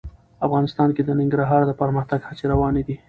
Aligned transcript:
افغانستان 0.45 0.89
کې 0.95 1.01
د 1.05 1.09
ننګرهار 1.19 1.61
د 1.67 1.71
پرمختګ 1.81 2.19
هڅې 2.29 2.45
روانې 2.53 2.81
دي. 2.87 2.95